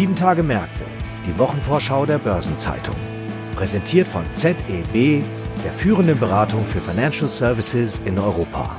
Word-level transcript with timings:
Sieben 0.00 0.16
Tage 0.16 0.42
Märkte, 0.42 0.84
die 1.26 1.38
Wochenvorschau 1.38 2.06
der 2.06 2.16
Börsenzeitung. 2.16 2.96
Präsentiert 3.54 4.08
von 4.08 4.24
ZEB, 4.32 5.22
der 5.62 5.72
führenden 5.76 6.18
Beratung 6.18 6.64
für 6.64 6.80
Financial 6.80 7.28
Services 7.28 8.00
in 8.06 8.18
Europa. 8.18 8.74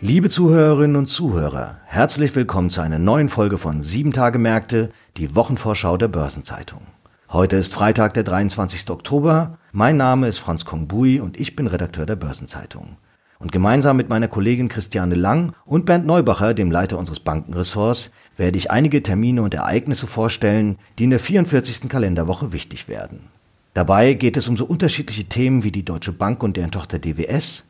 Liebe 0.00 0.30
Zuhörerinnen 0.30 0.96
und 0.96 1.04
Zuhörer, 1.04 1.80
herzlich 1.84 2.34
willkommen 2.34 2.70
zu 2.70 2.80
einer 2.80 2.98
neuen 2.98 3.28
Folge 3.28 3.58
von 3.58 3.82
Sieben 3.82 4.14
Tage 4.14 4.38
Märkte, 4.38 4.90
die 5.18 5.36
Wochenvorschau 5.36 5.98
der 5.98 6.08
Börsenzeitung. 6.08 6.80
Heute 7.28 7.58
ist 7.58 7.74
Freitag, 7.74 8.14
der 8.14 8.22
23. 8.22 8.88
Oktober. 8.88 9.58
Mein 9.70 9.98
Name 9.98 10.28
ist 10.28 10.38
Franz 10.38 10.64
Kongbui 10.64 11.20
und 11.20 11.38
ich 11.38 11.56
bin 11.56 11.66
Redakteur 11.66 12.06
der 12.06 12.16
Börsenzeitung. 12.16 12.96
Und 13.40 13.52
gemeinsam 13.52 13.96
mit 13.96 14.10
meiner 14.10 14.28
Kollegin 14.28 14.68
Christiane 14.68 15.14
Lang 15.14 15.54
und 15.64 15.86
Bernd 15.86 16.06
Neubacher, 16.06 16.52
dem 16.52 16.70
Leiter 16.70 16.98
unseres 16.98 17.20
Bankenressorts, 17.20 18.10
werde 18.36 18.58
ich 18.58 18.70
einige 18.70 19.02
Termine 19.02 19.42
und 19.42 19.54
Ereignisse 19.54 20.06
vorstellen, 20.06 20.76
die 20.98 21.04
in 21.04 21.10
der 21.10 21.18
44. 21.18 21.88
Kalenderwoche 21.88 22.52
wichtig 22.52 22.86
werden. 22.86 23.28
Dabei 23.72 24.12
geht 24.12 24.36
es 24.36 24.46
um 24.46 24.58
so 24.58 24.66
unterschiedliche 24.66 25.24
Themen 25.24 25.64
wie 25.64 25.72
die 25.72 25.84
Deutsche 25.84 26.12
Bank 26.12 26.42
und 26.42 26.58
deren 26.58 26.70
Tochter 26.70 26.98
DWS, 26.98 27.64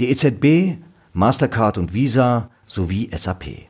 die 0.00 0.10
EZB, 0.10 0.82
Mastercard 1.12 1.78
und 1.78 1.94
Visa 1.94 2.50
sowie 2.66 3.08
SAP. 3.14 3.68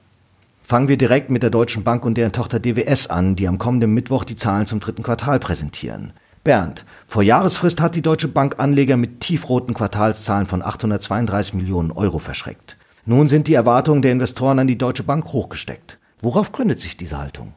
Fangen 0.63 0.89
wir 0.89 0.97
direkt 0.97 1.29
mit 1.29 1.43
der 1.43 1.51
Deutschen 1.51 1.85
Bank 1.85 2.07
und 2.07 2.17
deren 2.17 2.33
Tochter 2.33 2.61
DWS 2.61 3.09
an, 3.09 3.37
die 3.37 3.47
am 3.47 3.59
kommenden 3.59 3.93
Mittwoch 3.93 4.25
die 4.25 4.37
Zahlen 4.37 4.65
zum 4.65 4.81
dritten 4.81 5.03
Quartal 5.03 5.39
präsentieren. 5.39 6.15
Bernd, 6.45 6.85
vor 7.07 7.23
Jahresfrist 7.23 7.81
hat 7.81 7.95
die 7.95 8.03
Deutsche 8.03 8.27
Bank 8.27 8.57
Anleger 8.59 8.97
mit 8.97 9.21
tiefroten 9.21 9.75
Quartalszahlen 9.75 10.49
von 10.49 10.61
832 10.61 11.55
Millionen 11.55 11.93
Euro 11.93 12.19
verschreckt. 12.19 12.77
Nun 13.07 13.29
sind 13.29 13.47
die 13.47 13.55
Erwartungen 13.55 14.03
der 14.03 14.11
Investoren 14.11 14.59
an 14.59 14.67
die 14.67 14.79
Deutsche 14.79 15.05
Bank 15.05 15.33
hochgesteckt. 15.33 15.99
Worauf 16.21 16.51
gründet 16.51 16.81
sich 16.81 16.97
diese 16.97 17.19
Haltung? 17.19 17.55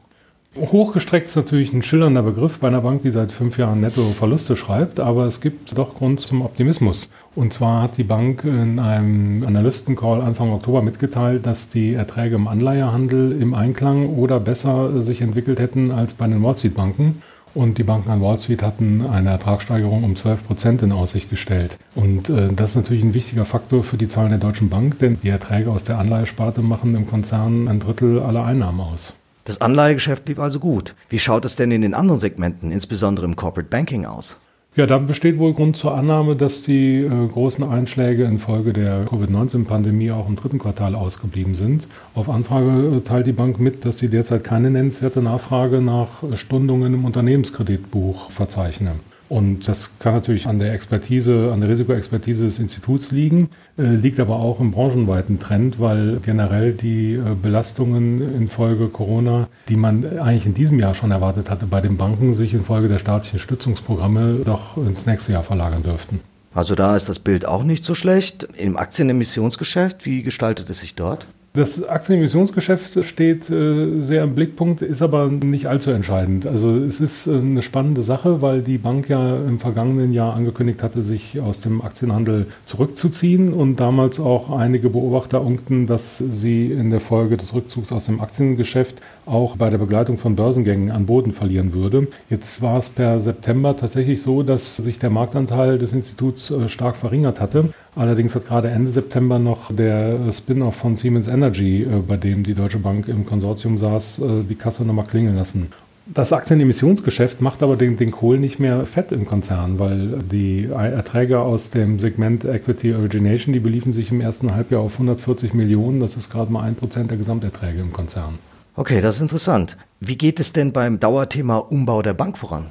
Hochgestreckt 0.56 1.26
ist 1.26 1.34
natürlich 1.34 1.72
ein 1.72 1.82
schillernder 1.82 2.22
Begriff 2.22 2.60
bei 2.60 2.68
einer 2.68 2.80
Bank, 2.80 3.02
die 3.02 3.10
seit 3.10 3.32
fünf 3.32 3.58
Jahren 3.58 3.80
netto 3.80 4.02
Verluste 4.10 4.54
schreibt, 4.54 5.00
aber 5.00 5.26
es 5.26 5.40
gibt 5.40 5.76
doch 5.76 5.96
Grund 5.96 6.20
zum 6.20 6.42
Optimismus. 6.42 7.10
Und 7.34 7.52
zwar 7.52 7.82
hat 7.82 7.98
die 7.98 8.04
Bank 8.04 8.44
in 8.44 8.78
einem 8.78 9.44
Analystencall 9.44 10.22
Anfang 10.22 10.52
Oktober 10.52 10.80
mitgeteilt, 10.80 11.44
dass 11.44 11.68
die 11.68 11.94
Erträge 11.94 12.36
im 12.36 12.46
Anleihehandel 12.46 13.32
im 13.32 13.52
Einklang 13.52 14.08
oder 14.10 14.38
besser 14.38 15.02
sich 15.02 15.22
entwickelt 15.22 15.58
hätten 15.58 15.90
als 15.90 16.14
bei 16.14 16.26
den 16.28 16.42
Wall 16.42 16.56
Street 16.56 16.74
Banken. 16.74 17.20
Und 17.56 17.78
die 17.78 17.84
Banken 17.84 18.10
an 18.10 18.20
Wall 18.20 18.38
Street 18.38 18.62
hatten 18.62 19.06
eine 19.06 19.30
Ertragssteigerung 19.30 20.04
um 20.04 20.14
12 20.14 20.46
Prozent 20.46 20.82
in 20.82 20.92
Aussicht 20.92 21.30
gestellt. 21.30 21.78
Und 21.94 22.28
äh, 22.28 22.50
das 22.54 22.70
ist 22.70 22.76
natürlich 22.76 23.02
ein 23.02 23.14
wichtiger 23.14 23.46
Faktor 23.46 23.82
für 23.82 23.96
die 23.96 24.08
Zahlen 24.08 24.28
der 24.28 24.38
Deutschen 24.38 24.68
Bank, 24.68 24.98
denn 24.98 25.16
die 25.22 25.30
Erträge 25.30 25.70
aus 25.70 25.84
der 25.84 25.98
Anleihesparte 25.98 26.60
machen 26.60 26.94
im 26.94 27.06
Konzern 27.06 27.66
ein 27.66 27.80
Drittel 27.80 28.20
aller 28.20 28.44
Einnahmen 28.44 28.80
aus. 28.80 29.14
Das 29.44 29.62
Anleihegeschäft 29.62 30.28
lief 30.28 30.38
also 30.38 30.60
gut. 30.60 30.94
Wie 31.08 31.18
schaut 31.18 31.46
es 31.46 31.56
denn 31.56 31.70
in 31.70 31.80
den 31.80 31.94
anderen 31.94 32.20
Segmenten, 32.20 32.70
insbesondere 32.70 33.24
im 33.24 33.36
Corporate 33.36 33.70
Banking, 33.70 34.04
aus? 34.04 34.36
Ja, 34.76 34.86
da 34.86 34.98
besteht 34.98 35.38
wohl 35.38 35.54
Grund 35.54 35.74
zur 35.74 35.94
Annahme, 35.94 36.36
dass 36.36 36.62
die 36.62 36.98
äh, 36.98 37.08
großen 37.08 37.64
Einschläge 37.64 38.24
infolge 38.24 38.74
der 38.74 39.06
Covid-19-Pandemie 39.06 40.10
auch 40.10 40.28
im 40.28 40.36
dritten 40.36 40.58
Quartal 40.58 40.94
ausgeblieben 40.94 41.54
sind. 41.54 41.88
Auf 42.14 42.28
Anfrage 42.28 42.98
äh, 42.98 43.00
teilt 43.00 43.26
die 43.26 43.32
Bank 43.32 43.58
mit, 43.58 43.86
dass 43.86 43.96
sie 43.96 44.08
derzeit 44.08 44.44
keine 44.44 44.70
nennenswerte 44.70 45.22
Nachfrage 45.22 45.80
nach 45.80 46.08
Stundungen 46.34 46.92
im 46.92 47.06
Unternehmenskreditbuch 47.06 48.30
verzeichnen. 48.30 49.00
Und 49.28 49.66
das 49.66 49.98
kann 49.98 50.14
natürlich 50.14 50.46
an 50.46 50.58
der 50.58 50.72
Expertise, 50.72 51.50
an 51.52 51.60
der 51.60 51.68
Risikoexpertise 51.70 52.44
des 52.44 52.58
Instituts 52.58 53.10
liegen, 53.10 53.48
äh, 53.76 53.82
liegt 53.82 54.20
aber 54.20 54.36
auch 54.36 54.60
im 54.60 54.70
branchenweiten 54.70 55.40
Trend, 55.40 55.80
weil 55.80 56.20
generell 56.24 56.72
die 56.72 57.14
äh, 57.14 57.34
Belastungen 57.40 58.36
infolge 58.36 58.88
Corona, 58.88 59.48
die 59.68 59.76
man 59.76 60.18
eigentlich 60.18 60.46
in 60.46 60.54
diesem 60.54 60.78
Jahr 60.78 60.94
schon 60.94 61.10
erwartet 61.10 61.50
hatte, 61.50 61.66
bei 61.66 61.80
den 61.80 61.96
Banken 61.96 62.36
sich 62.36 62.54
infolge 62.54 62.88
der 62.88 62.98
staatlichen 62.98 63.40
Stützungsprogramme 63.40 64.42
doch 64.44 64.76
ins 64.76 65.06
nächste 65.06 65.32
Jahr 65.32 65.42
verlagern 65.42 65.82
dürften. 65.82 66.20
Also 66.54 66.74
da 66.74 66.96
ist 66.96 67.08
das 67.08 67.18
Bild 67.18 67.44
auch 67.44 67.64
nicht 67.64 67.84
so 67.84 67.94
schlecht. 67.94 68.44
Im 68.56 68.78
Aktienemissionsgeschäft, 68.78 70.06
wie 70.06 70.22
gestaltet 70.22 70.70
es 70.70 70.80
sich 70.80 70.94
dort? 70.94 71.26
Das 71.56 71.82
Aktienemissionsgeschäft 71.82 73.02
steht 73.02 73.48
äh, 73.48 73.98
sehr 74.00 74.24
im 74.24 74.34
Blickpunkt, 74.34 74.82
ist 74.82 75.00
aber 75.00 75.28
nicht 75.28 75.68
allzu 75.68 75.90
entscheidend. 75.90 76.46
Also 76.46 76.76
es 76.76 77.00
ist 77.00 77.26
äh, 77.26 77.30
eine 77.30 77.62
spannende 77.62 78.02
Sache, 78.02 78.42
weil 78.42 78.60
die 78.60 78.76
Bank 78.76 79.08
ja 79.08 79.36
im 79.36 79.58
vergangenen 79.58 80.12
Jahr 80.12 80.34
angekündigt 80.34 80.82
hatte, 80.82 81.00
sich 81.00 81.40
aus 81.40 81.62
dem 81.62 81.80
Aktienhandel 81.80 82.48
zurückzuziehen 82.66 83.54
und 83.54 83.80
damals 83.80 84.20
auch 84.20 84.50
einige 84.50 84.90
Beobachter 84.90 85.40
unkten, 85.40 85.86
dass 85.86 86.18
sie 86.18 86.70
in 86.70 86.90
der 86.90 87.00
Folge 87.00 87.38
des 87.38 87.54
Rückzugs 87.54 87.90
aus 87.90 88.04
dem 88.04 88.20
Aktiengeschäft 88.20 88.96
auch 89.26 89.56
bei 89.56 89.70
der 89.70 89.78
Begleitung 89.78 90.18
von 90.18 90.36
Börsengängen 90.36 90.90
an 90.90 91.06
Boden 91.06 91.32
verlieren 91.32 91.74
würde. 91.74 92.08
Jetzt 92.30 92.62
war 92.62 92.78
es 92.78 92.88
per 92.88 93.20
September 93.20 93.76
tatsächlich 93.76 94.22
so, 94.22 94.42
dass 94.42 94.76
sich 94.76 94.98
der 94.98 95.10
Marktanteil 95.10 95.78
des 95.78 95.92
Instituts 95.92 96.50
äh, 96.50 96.68
stark 96.68 96.96
verringert 96.96 97.40
hatte. 97.40 97.70
Allerdings 97.94 98.34
hat 98.34 98.46
gerade 98.46 98.68
Ende 98.68 98.90
September 98.90 99.38
noch 99.38 99.74
der 99.74 100.32
Spin-off 100.32 100.76
von 100.76 100.96
Siemens 100.96 101.26
Energy, 101.26 101.82
äh, 101.82 101.86
bei 102.06 102.16
dem 102.16 102.44
die 102.44 102.54
Deutsche 102.54 102.78
Bank 102.78 103.08
im 103.08 103.26
Konsortium 103.26 103.78
saß, 103.78 104.20
äh, 104.20 104.22
die 104.48 104.54
Kasse 104.54 104.84
nochmal 104.84 105.06
klingeln 105.06 105.36
lassen. 105.36 105.68
Das 106.08 106.32
Aktienemissionsgeschäft 106.32 107.40
macht 107.40 107.64
aber 107.64 107.74
den, 107.74 107.96
den 107.96 108.12
Kohl 108.12 108.38
nicht 108.38 108.60
mehr 108.60 108.86
fett 108.86 109.10
im 109.10 109.26
Konzern, 109.26 109.80
weil 109.80 110.20
die 110.30 110.66
Erträge 110.66 111.40
aus 111.40 111.70
dem 111.70 111.98
Segment 111.98 112.44
Equity 112.44 112.94
Origination, 112.94 113.52
die 113.52 113.58
beliefen 113.58 113.92
sich 113.92 114.12
im 114.12 114.20
ersten 114.20 114.54
Halbjahr 114.54 114.82
auf 114.82 114.92
140 114.92 115.52
Millionen. 115.52 115.98
Das 115.98 116.16
ist 116.16 116.30
gerade 116.30 116.52
mal 116.52 116.62
ein 116.62 116.76
Prozent 116.76 117.10
der 117.10 117.18
Gesamterträge 117.18 117.80
im 117.80 117.92
Konzern. 117.92 118.38
Okay, 118.78 119.00
das 119.00 119.16
ist 119.16 119.22
interessant. 119.22 119.78
Wie 120.00 120.18
geht 120.18 120.38
es 120.38 120.52
denn 120.52 120.70
beim 120.70 121.00
Dauerthema 121.00 121.56
Umbau 121.56 122.02
der 122.02 122.12
Bank 122.12 122.36
voran? 122.36 122.66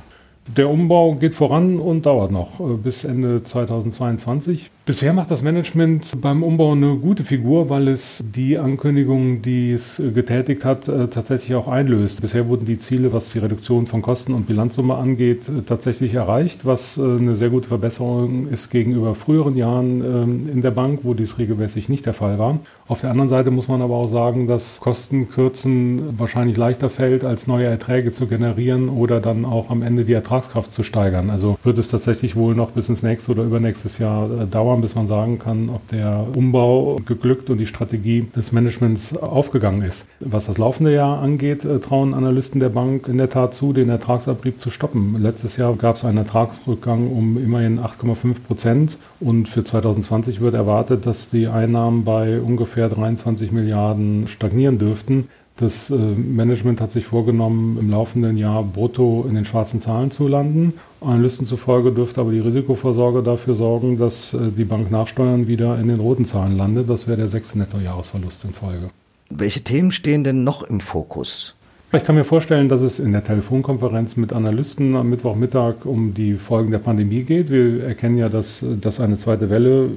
Der 0.56 0.70
Umbau 0.70 1.16
geht 1.16 1.34
voran 1.34 1.80
und 1.80 2.06
dauert 2.06 2.30
noch 2.30 2.60
äh, 2.60 2.76
bis 2.76 3.04
Ende 3.04 3.42
2022. 3.42 4.70
Bisher 4.86 5.12
macht 5.14 5.32
das 5.32 5.42
Management 5.42 6.22
beim 6.22 6.44
Umbau 6.44 6.74
eine 6.74 6.98
gute 6.98 7.24
Figur, 7.24 7.72
weil 7.72 7.88
es 7.88 8.24
die 8.24 8.60
Ankündigungen, 8.60 9.42
die 9.42 9.72
es 9.72 10.00
getätigt 10.14 10.64
hat, 10.64 10.88
äh, 10.88 11.08
tatsächlich 11.08 11.56
auch 11.56 11.68
einlöst. 11.68 12.22
Bisher 12.22 12.48
wurden 12.48 12.68
die 12.68 12.78
Ziele, 12.78 13.12
was 13.12 13.32
die 13.32 13.40
Reduktion 13.40 13.88
von 13.88 14.04
Kosten 14.04 14.36
und 14.36 14.46
Bilanzsumme 14.46 14.94
angeht, 14.94 15.50
äh, 15.50 15.64
tatsächlich 15.64 16.14
erreicht, 16.14 16.66
was 16.66 17.00
eine 17.00 17.36
sehr 17.36 17.50
gute 17.50 17.68
Verbesserung 17.68 18.48
ist 18.48 18.70
gegenüber 18.70 19.16
früheren 19.16 19.56
Jahren 19.56 20.02
ähm, 20.02 20.50
in 20.54 20.62
der 20.62 20.70
Bank, 20.70 21.00
wo 21.02 21.16
dies 21.16 21.40
regelmäßig 21.40 21.90
nicht 21.90 22.06
der 22.06 22.14
Fall 22.14 22.38
war. 22.38 22.60
Auf 22.88 23.01
der 23.01 23.09
anderen 23.09 23.29
Seite 23.29 23.50
muss 23.50 23.68
man 23.68 23.81
aber 23.81 23.96
auch 23.96 24.07
sagen, 24.07 24.46
dass 24.46 24.79
Kostenkürzen 24.79 26.19
wahrscheinlich 26.19 26.56
leichter 26.56 26.91
fällt, 26.91 27.23
als 27.23 27.47
neue 27.47 27.66
Erträge 27.66 28.12
zu 28.12 28.28
generieren 28.28 28.90
oder 28.90 29.19
dann 29.19 29.44
auch 29.44 29.72
am 29.72 29.81
Ende 29.81 30.06
die 30.06 30.13
Ertragskraft 30.13 30.72
zu 30.72 30.84
steigern. 30.84 31.31
Also 31.31 31.57
wird 31.63 31.79
es 31.79 31.88
tatsächlich 31.88 32.35
wohl 32.35 32.53
noch 32.53 32.72
bis 32.72 32.88
ins 32.88 33.01
nächste 33.01 33.31
oder 33.31 33.41
übernächstes 33.41 33.97
Jahr 33.97 34.29
äh, 34.29 34.46
dauern, 34.46 34.81
bis 34.81 34.94
man 34.94 35.07
sagen 35.07 35.40
kann, 35.40 35.69
ob 35.69 35.88
der 35.88 36.28
Umbau 36.35 36.97
geglückt 37.03 37.50
und 37.50 37.57
die 37.57 37.66
Strategie 37.66 38.28
des 38.35 38.51
Managements 38.51 39.17
aufgegangen 39.17 39.81
ist. 39.81 40.06
Was 40.19 40.46
das 40.46 40.59
laufende 40.59 40.94
Jahr 40.94 41.19
angeht, 41.23 41.66
äh, 41.66 41.79
trauen 41.79 42.13
Analysten 42.13 42.59
der 42.59 42.69
Bank 42.69 43.07
in 43.07 43.17
der 43.17 43.31
Tat 43.31 43.56
zu, 43.56 43.73
den 43.73 43.90
Ertragsabrieb 43.90 44.59
zu 44.59 44.69
stoppen. 44.69 45.16
Letztes 45.19 45.57
Jahr 45.57 45.75
gab 45.75 45.96
es 45.96 46.06
einen 46.06 46.19
Ertragsrückgang 46.19 47.07
um 47.12 47.44
immerhin 47.44 47.79
8,5 47.79 48.44
Prozent 48.46 49.00
und 49.19 49.50
für 49.50 49.63
2020 49.63 50.40
wird 50.40 50.53
erwartet, 50.53 51.07
dass 51.07 51.31
die 51.31 51.47
Einnahmen 51.47 52.03
bei 52.03 52.40
ungefähr 52.40 52.75
ungefähr 52.75 52.90
23 52.90 53.52
Milliarden 53.52 54.28
stagnieren 54.28 54.78
dürften. 54.78 55.30
Das 55.58 55.90
äh, 55.90 55.96
Management 55.96 56.81
hat 56.81 56.91
sich 56.91 57.06
vorgenommen, 57.06 57.78
im 57.80 57.90
laufenden 57.90 58.36
Jahr 58.36 58.63
brutto 58.63 59.25
in 59.28 59.36
den 59.36 59.46
schwarzen 59.46 59.80
Zahlen 59.80 60.12
zu 60.12 60.28
landen. 60.28 60.74
Analysten 61.00 61.47
zufolge 61.47 61.94
dürfte 61.94 62.19
aber 62.19 62.31
die 62.31 62.40
Risikoversorger 62.40 63.22
dafür 63.22 63.55
sorgen, 63.55 63.97
dass 63.97 64.34
äh, 64.34 64.52
die 64.58 64.66
Bank 64.66 64.91
Nachsteuern 64.91 65.47
wieder 65.47 65.79
in 65.79 65.88
den 65.88 66.00
roten 66.00 66.26
Zahlen 66.26 66.58
landet. 66.58 66.90
Das 66.90 67.08
wäre 67.08 67.16
der 67.16 67.29
sechste 67.29 67.58
Nettojahresverlust 67.58 68.44
in 68.44 68.52
Folge. 68.52 68.90
Welche 69.29 69.61
Themen 69.61 69.91
stehen 69.91 70.26
denn 70.26 70.44
noch 70.44 70.64
im 70.64 70.82
Fokus? 70.82 71.55
Ich 71.94 72.03
kann 72.03 72.16
mir 72.16 72.26
vorstellen, 72.26 72.67
dass 72.67 72.82
es 72.82 73.00
in 73.00 73.14
der 73.14 73.23
Telefonkonferenz 73.23 74.17
mit 74.17 74.34
Analysten 74.34 74.97
am 74.97 75.09
Mittwochmittag 75.09 75.85
um 75.85 76.14
die 76.14 76.34
Folgen 76.34 76.72
der 76.72 76.79
Pandemie 76.79 77.23
geht. 77.23 77.50
Wir 77.50 77.85
erkennen 77.85 78.17
ja, 78.17 78.28
dass, 78.28 78.66
dass 78.82 79.00
eine 79.00 79.16
zweite 79.16 79.50
Welle 79.50 79.91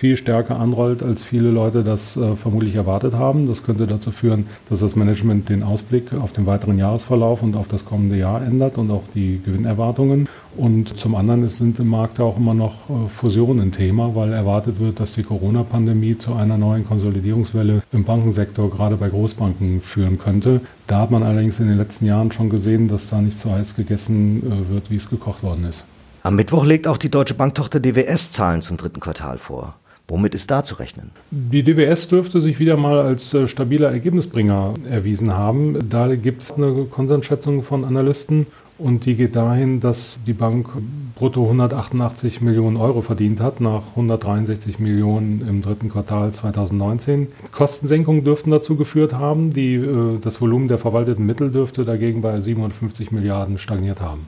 viel 0.00 0.16
stärker 0.16 0.58
anrollt, 0.58 1.02
als 1.02 1.22
viele 1.22 1.50
Leute 1.50 1.84
das 1.84 2.16
äh, 2.16 2.34
vermutlich 2.34 2.74
erwartet 2.74 3.12
haben. 3.12 3.46
Das 3.46 3.62
könnte 3.62 3.86
dazu 3.86 4.12
führen, 4.12 4.46
dass 4.70 4.80
das 4.80 4.96
Management 4.96 5.50
den 5.50 5.62
Ausblick 5.62 6.14
auf 6.14 6.32
den 6.32 6.46
weiteren 6.46 6.78
Jahresverlauf 6.78 7.42
und 7.42 7.54
auf 7.54 7.68
das 7.68 7.84
kommende 7.84 8.16
Jahr 8.16 8.42
ändert 8.42 8.78
und 8.78 8.90
auch 8.90 9.02
die 9.14 9.42
Gewinnerwartungen. 9.44 10.26
Und 10.56 10.98
zum 10.98 11.14
anderen 11.16 11.46
sind 11.50 11.78
im 11.80 11.88
Markt 11.88 12.18
auch 12.18 12.38
immer 12.38 12.54
noch 12.54 12.88
äh, 12.88 13.10
Fusionen 13.10 13.60
ein 13.60 13.72
Thema, 13.72 14.14
weil 14.14 14.32
erwartet 14.32 14.80
wird, 14.80 15.00
dass 15.00 15.12
die 15.12 15.22
Corona-Pandemie 15.22 16.16
zu 16.16 16.32
einer 16.32 16.56
neuen 16.56 16.86
Konsolidierungswelle 16.86 17.82
im 17.92 18.04
Bankensektor 18.04 18.70
gerade 18.70 18.96
bei 18.96 19.10
Großbanken 19.10 19.82
führen 19.82 20.16
könnte. 20.16 20.62
Da 20.86 21.00
hat 21.00 21.10
man 21.10 21.22
allerdings 21.22 21.60
in 21.60 21.68
den 21.68 21.76
letzten 21.76 22.06
Jahren 22.06 22.32
schon 22.32 22.48
gesehen, 22.48 22.88
dass 22.88 23.10
da 23.10 23.20
nicht 23.20 23.36
so 23.36 23.50
heiß 23.50 23.76
gegessen 23.76 24.42
äh, 24.46 24.72
wird, 24.72 24.90
wie 24.90 24.96
es 24.96 25.10
gekocht 25.10 25.42
worden 25.42 25.66
ist. 25.68 25.84
Am 26.22 26.36
Mittwoch 26.36 26.64
legt 26.64 26.86
auch 26.86 26.96
die 26.96 27.10
Deutsche 27.10 27.34
Banktochter 27.34 27.80
DWS 27.80 28.32
Zahlen 28.32 28.62
zum 28.62 28.78
dritten 28.78 29.00
Quartal 29.00 29.36
vor. 29.36 29.74
Womit 30.10 30.34
ist 30.34 30.50
da 30.50 30.64
zu 30.64 30.74
rechnen? 30.74 31.12
Die 31.30 31.62
DWS 31.62 32.08
dürfte 32.08 32.40
sich 32.40 32.58
wieder 32.58 32.76
mal 32.76 32.98
als 32.98 33.32
äh, 33.32 33.46
stabiler 33.46 33.92
Ergebnisbringer 33.92 34.74
erwiesen 34.90 35.36
haben. 35.36 35.78
Da 35.88 36.12
gibt 36.16 36.42
es 36.42 36.50
eine 36.50 36.86
Konsensschätzung 36.90 37.62
von 37.62 37.84
Analysten 37.84 38.48
und 38.76 39.06
die 39.06 39.14
geht 39.14 39.36
dahin, 39.36 39.78
dass 39.78 40.18
die 40.26 40.32
Bank 40.32 40.68
brutto 41.14 41.44
188 41.44 42.40
Millionen 42.40 42.76
Euro 42.76 43.02
verdient 43.02 43.38
hat, 43.38 43.60
nach 43.60 43.82
163 43.90 44.80
Millionen 44.80 45.46
im 45.48 45.62
dritten 45.62 45.90
Quartal 45.90 46.32
2019. 46.32 47.28
Kostensenkungen 47.52 48.24
dürften 48.24 48.50
dazu 48.50 48.74
geführt 48.74 49.14
haben. 49.14 49.52
Die, 49.52 49.74
äh, 49.74 50.18
das 50.20 50.40
Volumen 50.40 50.66
der 50.66 50.78
verwalteten 50.78 51.24
Mittel 51.24 51.52
dürfte 51.52 51.84
dagegen 51.84 52.20
bei 52.20 52.40
57 52.40 53.12
Milliarden 53.12 53.58
stagniert 53.58 54.00
haben. 54.00 54.26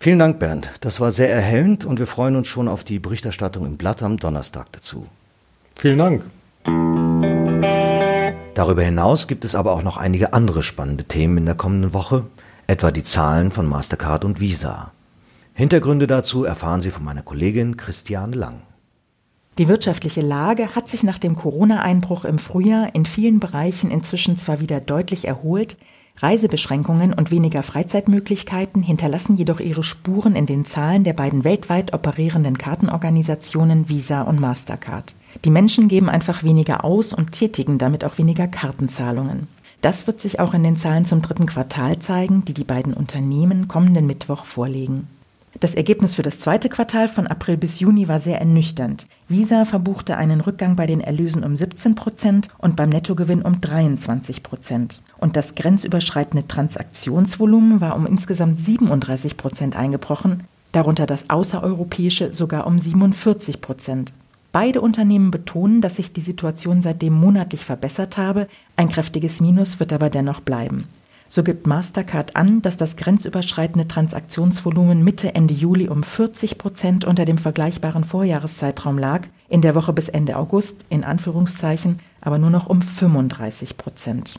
Vielen 0.00 0.20
Dank, 0.20 0.38
Bernd. 0.38 0.70
Das 0.80 1.00
war 1.00 1.10
sehr 1.10 1.30
erhellend 1.30 1.84
und 1.84 1.98
wir 1.98 2.06
freuen 2.06 2.36
uns 2.36 2.48
schon 2.48 2.68
auf 2.68 2.84
die 2.84 3.00
Berichterstattung 3.00 3.66
im 3.66 3.76
Blatt 3.76 4.02
am 4.02 4.16
Donnerstag 4.16 4.72
dazu. 4.72 5.06
Vielen 5.78 5.98
Dank. 5.98 6.24
Darüber 8.54 8.82
hinaus 8.82 9.28
gibt 9.28 9.44
es 9.44 9.54
aber 9.54 9.72
auch 9.72 9.84
noch 9.84 9.96
einige 9.96 10.32
andere 10.32 10.64
spannende 10.64 11.04
Themen 11.04 11.38
in 11.38 11.46
der 11.46 11.54
kommenden 11.54 11.94
Woche, 11.94 12.24
etwa 12.66 12.90
die 12.90 13.04
Zahlen 13.04 13.52
von 13.52 13.66
Mastercard 13.66 14.24
und 14.24 14.40
Visa. 14.40 14.90
Hintergründe 15.54 16.08
dazu 16.08 16.44
erfahren 16.44 16.80
Sie 16.80 16.90
von 16.90 17.04
meiner 17.04 17.22
Kollegin 17.22 17.76
Christiane 17.76 18.34
Lang. 18.34 18.62
Die 19.58 19.68
wirtschaftliche 19.68 20.20
Lage 20.20 20.74
hat 20.74 20.88
sich 20.88 21.04
nach 21.04 21.18
dem 21.18 21.36
Corona-Einbruch 21.36 22.24
im 22.24 22.38
Frühjahr 22.38 22.94
in 22.94 23.06
vielen 23.06 23.38
Bereichen 23.38 23.92
inzwischen 23.92 24.36
zwar 24.36 24.58
wieder 24.60 24.80
deutlich 24.80 25.26
erholt, 25.26 25.76
Reisebeschränkungen 26.20 27.12
und 27.12 27.30
weniger 27.30 27.62
Freizeitmöglichkeiten 27.62 28.82
hinterlassen 28.82 29.36
jedoch 29.36 29.60
ihre 29.60 29.82
Spuren 29.82 30.34
in 30.34 30.46
den 30.46 30.64
Zahlen 30.64 31.04
der 31.04 31.12
beiden 31.12 31.44
weltweit 31.44 31.94
operierenden 31.94 32.58
Kartenorganisationen 32.58 33.88
Visa 33.88 34.22
und 34.22 34.40
Mastercard. 34.40 35.14
Die 35.44 35.50
Menschen 35.50 35.88
geben 35.88 36.08
einfach 36.08 36.42
weniger 36.42 36.84
aus 36.84 37.12
und 37.12 37.32
tätigen 37.32 37.78
damit 37.78 38.04
auch 38.04 38.18
weniger 38.18 38.48
Kartenzahlungen. 38.48 39.46
Das 39.80 40.08
wird 40.08 40.20
sich 40.20 40.40
auch 40.40 40.54
in 40.54 40.64
den 40.64 40.76
Zahlen 40.76 41.04
zum 41.04 41.22
dritten 41.22 41.46
Quartal 41.46 42.00
zeigen, 42.00 42.44
die 42.44 42.54
die 42.54 42.64
beiden 42.64 42.94
Unternehmen 42.94 43.68
kommenden 43.68 44.06
Mittwoch 44.06 44.44
vorlegen. 44.44 45.06
Das 45.60 45.74
Ergebnis 45.74 46.14
für 46.14 46.22
das 46.22 46.38
zweite 46.38 46.68
Quartal 46.68 47.08
von 47.08 47.26
April 47.26 47.56
bis 47.56 47.80
Juni 47.80 48.06
war 48.06 48.20
sehr 48.20 48.38
ernüchternd. 48.38 49.08
Visa 49.26 49.64
verbuchte 49.64 50.16
einen 50.16 50.40
Rückgang 50.40 50.76
bei 50.76 50.86
den 50.86 51.00
Erlösen 51.00 51.42
um 51.42 51.56
17 51.56 51.96
Prozent 51.96 52.48
und 52.58 52.76
beim 52.76 52.90
Nettogewinn 52.90 53.42
um 53.42 53.60
23 53.60 54.44
Prozent. 54.44 55.02
Und 55.18 55.34
das 55.34 55.56
grenzüberschreitende 55.56 56.46
Transaktionsvolumen 56.46 57.80
war 57.80 57.96
um 57.96 58.06
insgesamt 58.06 58.60
37 58.60 59.36
Prozent 59.36 59.74
eingebrochen, 59.76 60.44
darunter 60.70 61.06
das 61.06 61.28
außereuropäische 61.28 62.32
sogar 62.32 62.64
um 62.64 62.78
47 62.78 63.60
Prozent. 63.60 64.12
Beide 64.52 64.80
Unternehmen 64.80 65.32
betonen, 65.32 65.80
dass 65.80 65.96
sich 65.96 66.12
die 66.12 66.20
Situation 66.20 66.82
seitdem 66.82 67.14
monatlich 67.14 67.64
verbessert 67.64 68.16
habe, 68.16 68.46
ein 68.76 68.88
kräftiges 68.88 69.40
Minus 69.40 69.80
wird 69.80 69.92
aber 69.92 70.08
dennoch 70.08 70.40
bleiben. 70.40 70.86
So 71.30 71.42
gibt 71.42 71.66
Mastercard 71.66 72.36
an, 72.36 72.62
dass 72.62 72.78
das 72.78 72.96
grenzüberschreitende 72.96 73.86
Transaktionsvolumen 73.86 75.04
Mitte 75.04 75.34
Ende 75.34 75.52
Juli 75.52 75.88
um 75.88 76.02
40 76.02 76.56
Prozent 76.56 77.04
unter 77.04 77.26
dem 77.26 77.36
vergleichbaren 77.36 78.02
Vorjahreszeitraum 78.02 78.96
lag, 78.96 79.28
in 79.50 79.60
der 79.60 79.74
Woche 79.74 79.92
bis 79.92 80.08
Ende 80.08 80.36
August 80.36 80.86
in 80.88 81.04
Anführungszeichen 81.04 82.00
aber 82.20 82.38
nur 82.38 82.50
noch 82.50 82.66
um 82.66 82.82
35 82.82 83.76
Prozent. 83.76 84.38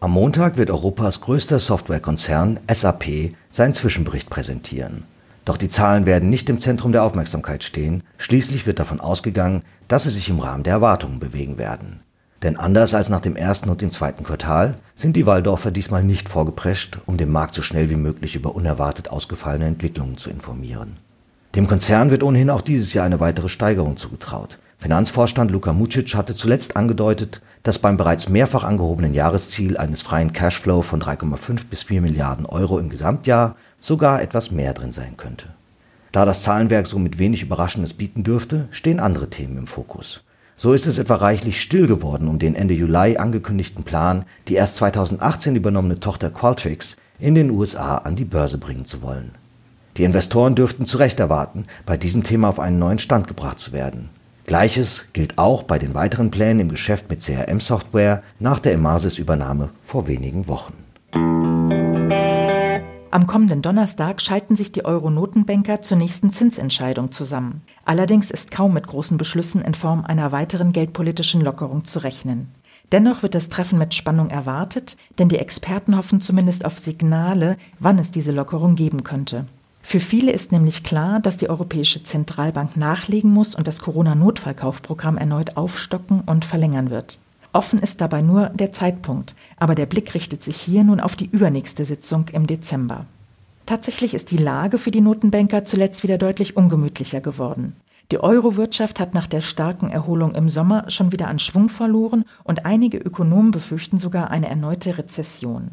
Am 0.00 0.10
Montag 0.10 0.56
wird 0.56 0.70
Europas 0.70 1.20
größter 1.20 1.58
Softwarekonzern 1.58 2.60
SAP 2.70 3.34
seinen 3.50 3.74
Zwischenbericht 3.74 4.30
präsentieren. 4.30 5.04
Doch 5.44 5.56
die 5.56 5.68
Zahlen 5.68 6.06
werden 6.06 6.28
nicht 6.28 6.50
im 6.50 6.58
Zentrum 6.58 6.92
der 6.92 7.04
Aufmerksamkeit 7.04 7.62
stehen. 7.62 8.02
Schließlich 8.18 8.66
wird 8.66 8.80
davon 8.80 9.00
ausgegangen, 9.00 9.62
dass 9.86 10.02
sie 10.02 10.10
sich 10.10 10.28
im 10.28 10.40
Rahmen 10.40 10.64
der 10.64 10.74
Erwartungen 10.74 11.20
bewegen 11.20 11.56
werden. 11.56 12.00
Denn 12.42 12.56
anders 12.56 12.94
als 12.94 13.08
nach 13.08 13.20
dem 13.20 13.36
ersten 13.36 13.70
und 13.70 13.80
dem 13.80 13.90
zweiten 13.90 14.24
Quartal 14.24 14.74
sind 14.94 15.16
die 15.16 15.26
Waldorfer 15.26 15.70
diesmal 15.70 16.02
nicht 16.02 16.28
vorgeprescht, 16.28 16.98
um 17.06 17.16
den 17.16 17.32
Markt 17.32 17.54
so 17.54 17.62
schnell 17.62 17.88
wie 17.88 17.96
möglich 17.96 18.34
über 18.36 18.54
unerwartet 18.54 19.10
ausgefallene 19.10 19.66
Entwicklungen 19.66 20.16
zu 20.16 20.30
informieren. 20.30 20.96
Dem 21.54 21.66
Konzern 21.66 22.10
wird 22.10 22.22
ohnehin 22.22 22.50
auch 22.50 22.60
dieses 22.60 22.92
Jahr 22.92 23.06
eine 23.06 23.20
weitere 23.20 23.48
Steigerung 23.48 23.96
zugetraut. 23.96 24.58
Finanzvorstand 24.78 25.50
Luka 25.50 25.72
Mucic 25.72 26.14
hatte 26.14 26.34
zuletzt 26.34 26.76
angedeutet, 26.76 27.40
dass 27.62 27.78
beim 27.78 27.96
bereits 27.96 28.28
mehrfach 28.28 28.62
angehobenen 28.62 29.14
Jahresziel 29.14 29.78
eines 29.78 30.02
freien 30.02 30.34
Cashflow 30.34 30.82
von 30.82 31.00
3,5 31.00 31.62
bis 31.70 31.84
4 31.84 32.02
Milliarden 32.02 32.44
Euro 32.44 32.78
im 32.78 32.90
Gesamtjahr 32.90 33.56
sogar 33.80 34.20
etwas 34.20 34.50
mehr 34.50 34.74
drin 34.74 34.92
sein 34.92 35.16
könnte. 35.16 35.48
Da 36.12 36.26
das 36.26 36.42
Zahlenwerk 36.42 36.86
somit 36.86 37.18
wenig 37.18 37.42
Überraschendes 37.42 37.94
bieten 37.94 38.22
dürfte, 38.22 38.68
stehen 38.70 39.00
andere 39.00 39.30
Themen 39.30 39.56
im 39.56 39.66
Fokus. 39.66 40.22
So 40.58 40.72
ist 40.72 40.86
es 40.86 40.96
etwa 40.96 41.16
reichlich 41.16 41.60
still 41.60 41.86
geworden 41.86 42.28
um 42.28 42.38
den 42.38 42.54
Ende 42.54 42.72
Juli 42.72 43.18
angekündigten 43.18 43.84
Plan, 43.84 44.24
die 44.48 44.54
erst 44.54 44.76
2018 44.76 45.54
übernommene 45.54 46.00
Tochter 46.00 46.30
Qualtrics 46.30 46.96
in 47.18 47.34
den 47.34 47.50
USA 47.50 47.98
an 47.98 48.16
die 48.16 48.24
Börse 48.24 48.56
bringen 48.56 48.86
zu 48.86 49.02
wollen. 49.02 49.32
Die 49.98 50.04
Investoren 50.04 50.54
dürften 50.54 50.86
zu 50.86 50.96
Recht 50.96 51.20
erwarten, 51.20 51.66
bei 51.84 51.98
diesem 51.98 52.22
Thema 52.22 52.48
auf 52.48 52.58
einen 52.58 52.78
neuen 52.78 52.98
Stand 52.98 53.28
gebracht 53.28 53.58
zu 53.58 53.72
werden. 53.72 54.08
Gleiches 54.46 55.06
gilt 55.12 55.36
auch 55.36 55.62
bei 55.62 55.78
den 55.78 55.94
weiteren 55.94 56.30
Plänen 56.30 56.60
im 56.60 56.68
Geschäft 56.68 57.10
mit 57.10 57.20
CRM-Software 57.20 58.22
nach 58.38 58.58
der 58.58 58.72
Emasis-Übernahme 58.74 59.70
vor 59.82 60.08
wenigen 60.08 60.48
Wochen. 60.48 60.85
Am 63.16 63.26
kommenden 63.26 63.62
Donnerstag 63.62 64.20
schalten 64.20 64.56
sich 64.56 64.72
die 64.72 64.84
Euro-Notenbanker 64.84 65.80
zur 65.80 65.96
nächsten 65.96 66.32
Zinsentscheidung 66.32 67.12
zusammen. 67.12 67.62
Allerdings 67.86 68.30
ist 68.30 68.50
kaum 68.50 68.74
mit 68.74 68.86
großen 68.86 69.16
Beschlüssen 69.16 69.62
in 69.62 69.72
Form 69.72 70.04
einer 70.04 70.32
weiteren 70.32 70.74
geldpolitischen 70.74 71.40
Lockerung 71.40 71.86
zu 71.86 72.00
rechnen. 72.00 72.48
Dennoch 72.92 73.22
wird 73.22 73.34
das 73.34 73.48
Treffen 73.48 73.78
mit 73.78 73.94
Spannung 73.94 74.28
erwartet, 74.28 74.98
denn 75.18 75.30
die 75.30 75.38
Experten 75.38 75.96
hoffen 75.96 76.20
zumindest 76.20 76.66
auf 76.66 76.78
Signale, 76.78 77.56
wann 77.78 77.98
es 77.98 78.10
diese 78.10 78.32
Lockerung 78.32 78.74
geben 78.74 79.02
könnte. 79.02 79.46
Für 79.80 80.00
viele 80.00 80.30
ist 80.30 80.52
nämlich 80.52 80.84
klar, 80.84 81.18
dass 81.18 81.38
die 81.38 81.48
Europäische 81.48 82.02
Zentralbank 82.02 82.76
nachlegen 82.76 83.30
muss 83.30 83.54
und 83.54 83.66
das 83.66 83.80
Corona-Notfallkaufprogramm 83.80 85.16
erneut 85.16 85.56
aufstocken 85.56 86.20
und 86.20 86.44
verlängern 86.44 86.90
wird. 86.90 87.18
Offen 87.56 87.78
ist 87.78 88.02
dabei 88.02 88.20
nur 88.20 88.50
der 88.50 88.70
Zeitpunkt, 88.70 89.34
aber 89.56 89.74
der 89.74 89.86
Blick 89.86 90.12
richtet 90.12 90.42
sich 90.42 90.58
hier 90.58 90.84
nun 90.84 91.00
auf 91.00 91.16
die 91.16 91.24
übernächste 91.24 91.86
Sitzung 91.86 92.26
im 92.34 92.46
Dezember. 92.46 93.06
Tatsächlich 93.64 94.12
ist 94.12 94.30
die 94.30 94.36
Lage 94.36 94.76
für 94.76 94.90
die 94.90 95.00
Notenbanker 95.00 95.64
zuletzt 95.64 96.02
wieder 96.02 96.18
deutlich 96.18 96.54
ungemütlicher 96.54 97.22
geworden. 97.22 97.74
Die 98.12 98.20
Euro-Wirtschaft 98.20 99.00
hat 99.00 99.14
nach 99.14 99.26
der 99.26 99.40
starken 99.40 99.90
Erholung 99.90 100.34
im 100.34 100.50
Sommer 100.50 100.90
schon 100.90 101.12
wieder 101.12 101.28
an 101.28 101.38
Schwung 101.38 101.70
verloren 101.70 102.26
und 102.44 102.66
einige 102.66 102.98
Ökonomen 102.98 103.52
befürchten 103.52 103.96
sogar 103.96 104.30
eine 104.30 104.50
erneute 104.50 104.98
Rezession. 104.98 105.70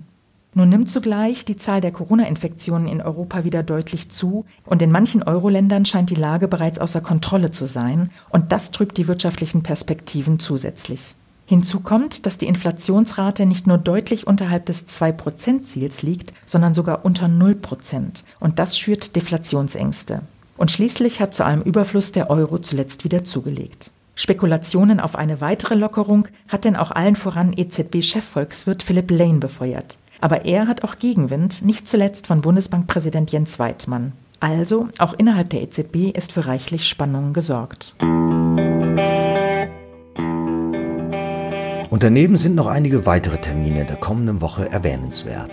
Nun 0.53 0.69
nimmt 0.69 0.89
zugleich 0.89 1.43
die 1.43 1.57
Zahl 1.57 1.81
der 1.81 1.91
Corona-Infektionen 1.91 2.87
in 2.87 3.01
Europa 3.01 3.43
wieder 3.43 3.61
deutlich 3.61 4.09
zu 4.09 4.45
und 4.65 4.81
in 4.81 4.89
manchen 4.89 5.21
Euro-Ländern 5.21 5.83
scheint 5.83 6.11
die 6.11 6.15
Lage 6.15 6.47
bereits 6.47 6.79
außer 6.79 7.01
Kontrolle 7.01 7.51
zu 7.51 7.65
sein 7.67 8.09
und 8.29 8.53
das 8.53 8.71
trübt 8.71 8.95
die 8.95 9.09
wirtschaftlichen 9.09 9.63
Perspektiven 9.63 10.39
zusätzlich. 10.39 11.15
Hinzu 11.45 11.81
kommt, 11.81 12.25
dass 12.25 12.37
die 12.37 12.47
Inflationsrate 12.47 13.45
nicht 13.45 13.67
nur 13.67 13.77
deutlich 13.77 14.27
unterhalb 14.27 14.65
des 14.65 14.87
2%-Ziels 14.87 16.01
liegt, 16.01 16.33
sondern 16.45 16.73
sogar 16.73 17.03
unter 17.05 17.25
0%. 17.25 18.23
Und 18.39 18.59
das 18.59 18.77
schürt 18.77 19.15
Deflationsängste. 19.15 20.21
Und 20.55 20.71
schließlich 20.71 21.19
hat 21.19 21.33
zu 21.33 21.45
allem 21.45 21.61
Überfluss 21.61 22.11
der 22.11 22.29
Euro 22.29 22.59
zuletzt 22.59 23.03
wieder 23.03 23.23
zugelegt. 23.23 23.91
Spekulationen 24.15 24.99
auf 24.99 25.15
eine 25.15 25.41
weitere 25.41 25.75
Lockerung 25.75 26.27
hat 26.47 26.65
denn 26.65 26.75
auch 26.75 26.91
allen 26.91 27.15
voran 27.15 27.53
EZB-Chefvolkswirt 27.53 28.83
Philipp 28.83 29.11
Lane 29.11 29.39
befeuert. 29.39 29.97
Aber 30.21 30.45
er 30.45 30.67
hat 30.67 30.83
auch 30.83 30.99
Gegenwind, 30.99 31.63
nicht 31.63 31.87
zuletzt 31.87 32.27
von 32.27 32.41
Bundesbankpräsident 32.41 33.31
Jens 33.31 33.59
Weidmann. 33.59 34.13
Also, 34.39 34.87
auch 34.99 35.13
innerhalb 35.13 35.49
der 35.49 35.61
EZB 35.63 36.15
ist 36.15 36.33
für 36.33 36.45
reichlich 36.45 36.87
Spannungen 36.87 37.33
gesorgt. 37.33 37.95
Daneben 42.03 42.35
sind 42.35 42.55
noch 42.55 42.67
einige 42.67 43.05
weitere 43.05 43.37
Termine 43.37 43.85
der 43.85 43.95
kommenden 43.95 44.41
Woche 44.41 44.69
erwähnenswert. 44.69 45.51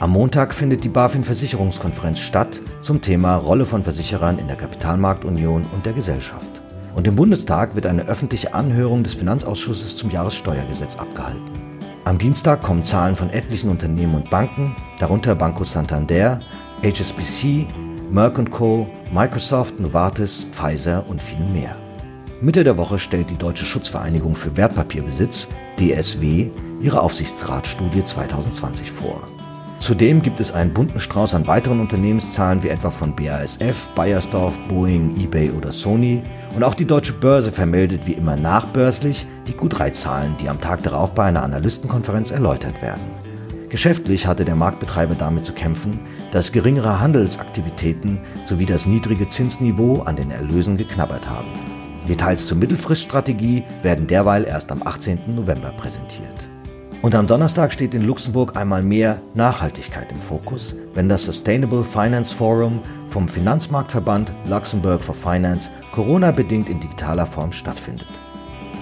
Am 0.00 0.10
Montag 0.10 0.52
findet 0.52 0.82
die 0.82 0.88
BaFin 0.88 1.22
Versicherungskonferenz 1.22 2.18
statt 2.18 2.60
zum 2.80 3.02
Thema 3.02 3.36
Rolle 3.36 3.64
von 3.64 3.84
Versicherern 3.84 4.40
in 4.40 4.48
der 4.48 4.56
Kapitalmarktunion 4.56 5.64
und 5.72 5.86
der 5.86 5.92
Gesellschaft. 5.92 6.60
Und 6.96 7.06
im 7.06 7.14
Bundestag 7.14 7.76
wird 7.76 7.86
eine 7.86 8.08
öffentliche 8.08 8.52
Anhörung 8.52 9.04
des 9.04 9.14
Finanzausschusses 9.14 9.96
zum 9.96 10.10
Jahressteuergesetz 10.10 10.96
abgehalten. 10.96 11.52
Am 12.04 12.18
Dienstag 12.18 12.62
kommen 12.62 12.82
Zahlen 12.82 13.14
von 13.14 13.30
etlichen 13.30 13.70
Unternehmen 13.70 14.16
und 14.16 14.28
Banken, 14.28 14.74
darunter 14.98 15.36
Banco 15.36 15.62
Santander, 15.62 16.40
HSBC, 16.82 17.64
Merck 18.10 18.50
Co., 18.50 18.88
Microsoft, 19.14 19.78
Novartis, 19.78 20.48
Pfizer 20.50 21.08
und 21.08 21.22
viel 21.22 21.46
mehr. 21.52 21.76
Mitte 22.40 22.64
der 22.64 22.76
Woche 22.76 22.98
stellt 22.98 23.30
die 23.30 23.38
Deutsche 23.38 23.64
Schutzvereinigung 23.64 24.34
für 24.34 24.56
Wertpapierbesitz, 24.56 25.46
DSW, 25.78 26.50
ihre 26.80 27.00
Aufsichtsratstudie 27.00 28.04
2020 28.04 28.90
vor. 28.90 29.22
Zudem 29.78 30.22
gibt 30.22 30.40
es 30.40 30.52
einen 30.52 30.72
bunten 30.72 30.98
Strauß 30.98 31.34
an 31.34 31.46
weiteren 31.46 31.80
Unternehmenszahlen 31.80 32.62
wie 32.62 32.68
etwa 32.68 32.90
von 32.90 33.14
BASF, 33.14 33.88
Bayersdorf, 33.94 34.58
Boeing, 34.68 35.16
eBay 35.20 35.50
oder 35.50 35.70
Sony. 35.70 36.22
Und 36.56 36.64
auch 36.64 36.74
die 36.74 36.86
deutsche 36.86 37.12
Börse 37.12 37.52
vermeldet 37.52 38.06
wie 38.06 38.14
immer 38.14 38.36
nachbörslich 38.36 39.26
die 39.46 39.52
Q3-Zahlen, 39.52 40.36
die 40.40 40.48
am 40.48 40.60
Tag 40.60 40.82
darauf 40.82 41.12
bei 41.12 41.24
einer 41.24 41.42
Analystenkonferenz 41.42 42.30
erläutert 42.30 42.80
werden. 42.80 43.02
Geschäftlich 43.68 44.26
hatte 44.26 44.44
der 44.44 44.56
Marktbetreiber 44.56 45.14
damit 45.14 45.44
zu 45.44 45.52
kämpfen, 45.52 46.00
dass 46.32 46.52
geringere 46.52 47.00
Handelsaktivitäten 47.00 48.18
sowie 48.42 48.66
das 48.66 48.86
niedrige 48.86 49.28
Zinsniveau 49.28 50.02
an 50.02 50.16
den 50.16 50.30
Erlösen 50.30 50.76
geknabbert 50.76 51.28
haben. 51.28 51.75
Details 52.06 52.46
zur 52.46 52.56
Mittelfriststrategie 52.58 53.64
werden 53.82 54.06
derweil 54.06 54.44
erst 54.44 54.72
am 54.72 54.82
18. 54.86 55.18
November 55.34 55.70
präsentiert. 55.76 56.48
Und 57.02 57.14
am 57.14 57.26
Donnerstag 57.26 57.72
steht 57.72 57.94
in 57.94 58.06
Luxemburg 58.06 58.56
einmal 58.56 58.82
mehr 58.82 59.20
Nachhaltigkeit 59.34 60.10
im 60.10 60.18
Fokus, 60.18 60.74
wenn 60.94 61.08
das 61.08 61.24
Sustainable 61.24 61.84
Finance 61.84 62.34
Forum 62.34 62.80
vom 63.08 63.28
Finanzmarktverband 63.28 64.32
Luxembourg 64.48 65.00
for 65.00 65.14
Finance 65.14 65.70
Corona-bedingt 65.92 66.68
in 66.68 66.80
digitaler 66.80 67.26
Form 67.26 67.52
stattfindet. 67.52 68.08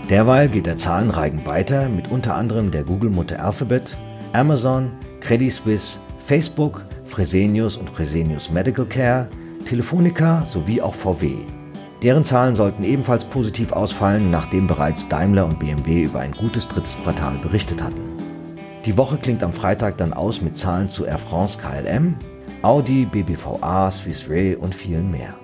Derweil 0.09 0.49
geht 0.49 0.67
der 0.67 0.77
Zahlenreigen 0.77 1.45
weiter 1.47 1.89
mit 1.89 2.11
unter 2.11 2.35
anderem 2.35 2.71
der 2.71 2.85
Google-Mutter 2.85 3.45
Alphabet, 3.45 3.97
Amazon, 4.33 4.91
Credit 5.21 5.53
Suisse, 5.53 5.99
Facebook, 6.19 6.85
Fresenius 7.05 7.77
und 7.77 7.91
Fresenius 7.91 8.51
Medical 8.51 8.87
Care, 8.87 9.29
Telefonica 9.67 10.45
sowie 10.47 10.81
auch 10.81 10.95
VW. 10.95 11.37
Deren 12.05 12.23
Zahlen 12.23 12.55
sollten 12.55 12.85
ebenfalls 12.85 13.25
positiv 13.25 13.73
ausfallen, 13.73 14.31
nachdem 14.31 14.67
bereits 14.67 15.09
Daimler 15.09 15.47
und 15.47 15.59
BMW 15.59 16.03
über 16.03 16.21
ein 16.21 16.33
gutes 16.33 16.69
drittes 16.69 16.99
Quartal 17.03 17.39
berichtet 17.39 17.83
hatten. 17.83 18.03
Die 18.85 18.99
Woche 18.99 19.17
klingt 19.17 19.43
am 19.43 19.55
Freitag 19.55 19.97
dann 19.97 20.13
aus 20.13 20.43
mit 20.43 20.55
Zahlen 20.55 20.91
zu 20.91 21.07
Air 21.07 21.17
France 21.17 21.59
KLM, 21.59 22.17
Audi, 22.61 23.07
BBVA, 23.07 23.91
Swiss 23.91 24.29
Re 24.29 24.59
und 24.59 24.75
vielen 24.75 25.11
mehr. 25.11 25.35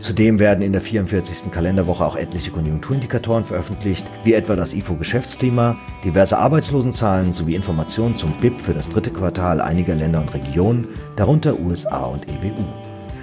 Zudem 0.00 0.40
werden 0.40 0.62
in 0.62 0.72
der 0.72 0.80
44. 0.80 1.52
Kalenderwoche 1.52 2.04
auch 2.04 2.16
etliche 2.16 2.50
Konjunkturindikatoren 2.50 3.44
veröffentlicht, 3.44 4.04
wie 4.24 4.34
etwa 4.34 4.56
das 4.56 4.74
IFO-Geschäftsklima, 4.74 5.76
diverse 6.02 6.36
Arbeitslosenzahlen 6.36 7.32
sowie 7.32 7.54
Informationen 7.54 8.16
zum 8.16 8.32
BIP 8.40 8.60
für 8.60 8.74
das 8.74 8.88
dritte 8.88 9.12
Quartal 9.12 9.60
einiger 9.60 9.94
Länder 9.94 10.20
und 10.20 10.34
Regionen, 10.34 10.88
darunter 11.14 11.60
USA 11.60 12.02
und 12.06 12.26
EWU. 12.26 12.81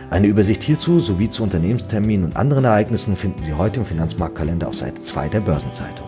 Eine 0.09 0.25
Übersicht 0.25 0.63
hierzu 0.63 0.99
sowie 0.99 1.29
zu 1.29 1.43
Unternehmensterminen 1.43 2.25
und 2.25 2.35
anderen 2.35 2.65
Ereignissen 2.65 3.15
finden 3.15 3.43
Sie 3.43 3.53
heute 3.53 3.79
im 3.79 3.85
Finanzmarktkalender 3.85 4.67
auf 4.67 4.73
Seite 4.73 4.99
2 4.99 5.29
der 5.29 5.39
Börsenzeitung. 5.41 6.07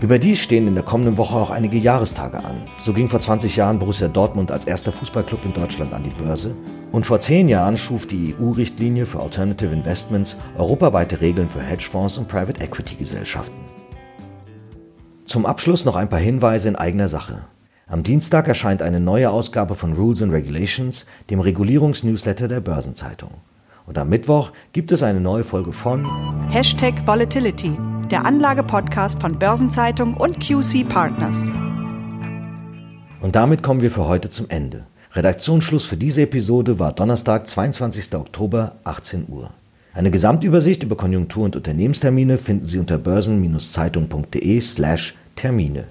Überdies 0.00 0.38
stehen 0.38 0.66
in 0.66 0.74
der 0.74 0.84
kommenden 0.84 1.18
Woche 1.18 1.36
auch 1.36 1.50
einige 1.50 1.76
Jahrestage 1.76 2.38
an. 2.38 2.56
So 2.78 2.94
ging 2.94 3.08
vor 3.08 3.20
20 3.20 3.54
Jahren 3.56 3.78
Borussia 3.78 4.08
Dortmund 4.08 4.50
als 4.50 4.66
erster 4.66 4.92
Fußballclub 4.92 5.44
in 5.44 5.52
Deutschland 5.52 5.92
an 5.92 6.04
die 6.04 6.22
Börse. 6.22 6.54
Und 6.90 7.04
vor 7.04 7.20
10 7.20 7.48
Jahren 7.48 7.76
schuf 7.76 8.06
die 8.06 8.34
EU-Richtlinie 8.40 9.04
für 9.04 9.20
Alternative 9.20 9.72
Investments 9.72 10.38
europaweite 10.56 11.20
Regeln 11.20 11.50
für 11.50 11.60
Hedgefonds 11.60 12.16
und 12.16 12.28
Private 12.28 12.62
Equity 12.62 12.96
Gesellschaften. 12.96 13.56
Zum 15.26 15.44
Abschluss 15.44 15.84
noch 15.84 15.96
ein 15.96 16.08
paar 16.08 16.18
Hinweise 16.18 16.70
in 16.70 16.76
eigener 16.76 17.08
Sache. 17.08 17.44
Am 17.86 18.02
Dienstag 18.02 18.48
erscheint 18.48 18.82
eine 18.82 19.00
neue 19.00 19.30
Ausgabe 19.30 19.74
von 19.74 19.92
Rules 19.92 20.22
and 20.22 20.32
Regulations, 20.32 21.06
dem 21.30 21.40
Regulierungsnewsletter 21.40 22.48
der 22.48 22.60
Börsenzeitung. 22.60 23.30
Und 23.86 23.98
am 23.98 24.08
Mittwoch 24.08 24.52
gibt 24.72 24.92
es 24.92 25.02
eine 25.02 25.20
neue 25.20 25.44
Folge 25.44 25.72
von 25.72 26.06
Hashtag 26.50 27.06
Volatility 27.06 27.76
der 28.10 28.26
Anlage-Podcast 28.26 29.20
von 29.20 29.38
Börsenzeitung 29.38 30.14
und 30.14 30.38
QC 30.40 30.88
Partners. 30.88 31.50
Und 33.20 33.34
damit 33.34 33.62
kommen 33.62 33.80
wir 33.80 33.90
für 33.90 34.06
heute 34.06 34.30
zum 34.30 34.50
Ende. 34.50 34.84
Redaktionsschluss 35.12 35.86
für 35.86 35.96
diese 35.96 36.22
Episode 36.22 36.78
war 36.78 36.92
Donnerstag, 36.92 37.46
22. 37.46 38.14
Oktober, 38.14 38.76
18 38.84 39.26
Uhr. 39.28 39.50
Eine 39.94 40.10
Gesamtübersicht 40.10 40.82
über 40.82 40.96
Konjunktur- 40.96 41.44
und 41.44 41.56
Unternehmenstermine 41.56 42.36
finden 42.36 42.66
Sie 42.66 42.78
unter 42.78 42.98
börsen-zeitung.de 42.98 44.60
slash 44.60 45.14
Termine. 45.36 45.86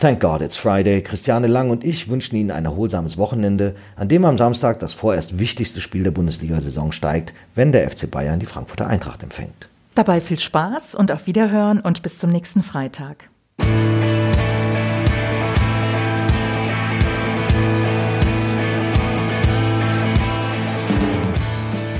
Thank 0.00 0.20
God 0.20 0.42
it's 0.42 0.56
Friday. 0.56 1.02
Christiane 1.02 1.48
Lang 1.48 1.70
und 1.70 1.82
ich 1.82 2.08
wünschen 2.08 2.36
Ihnen 2.36 2.52
ein 2.52 2.64
erholsames 2.64 3.18
Wochenende, 3.18 3.74
an 3.96 4.06
dem 4.06 4.24
am 4.24 4.38
Samstag 4.38 4.78
das 4.78 4.92
vorerst 4.92 5.40
wichtigste 5.40 5.80
Spiel 5.80 6.04
der 6.04 6.12
Bundesliga-Saison 6.12 6.92
steigt, 6.92 7.34
wenn 7.56 7.72
der 7.72 7.90
FC 7.90 8.08
Bayern 8.08 8.38
die 8.38 8.46
Frankfurter 8.46 8.86
Eintracht 8.86 9.24
empfängt. 9.24 9.68
Dabei 9.96 10.20
viel 10.20 10.38
Spaß 10.38 10.94
und 10.94 11.10
auf 11.10 11.26
Wiederhören 11.26 11.80
und 11.80 12.02
bis 12.02 12.18
zum 12.18 12.30
nächsten 12.30 12.62
Freitag. 12.62 13.28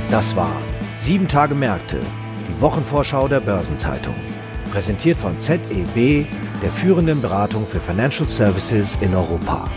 Das 0.08 0.36
war 0.36 0.54
Sieben 1.00 1.26
Tage 1.26 1.56
Märkte, 1.56 1.98
die 2.48 2.60
Wochenvorschau 2.62 3.26
der 3.26 3.40
Börsenzeitung. 3.40 4.14
Präsentiert 4.70 5.18
von 5.18 5.36
ZEB, 5.40 6.26
der 6.62 6.70
führenden 6.70 7.20
Beratung 7.22 7.66
für 7.66 7.80
Financial 7.80 8.28
Services 8.28 8.96
in 9.00 9.14
Europa. 9.14 9.68